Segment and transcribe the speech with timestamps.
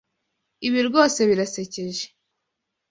[0.67, 2.05] Ibi rwose birasekeje.